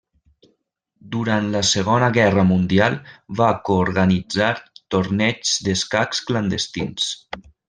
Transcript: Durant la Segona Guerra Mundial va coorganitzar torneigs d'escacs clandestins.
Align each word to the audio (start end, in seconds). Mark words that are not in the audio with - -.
Durant 1.15 1.49
la 1.55 1.59
Segona 1.71 2.07
Guerra 2.15 2.45
Mundial 2.53 2.97
va 3.43 3.51
coorganitzar 3.69 4.51
torneigs 4.97 5.55
d'escacs 5.69 6.25
clandestins. 6.31 7.13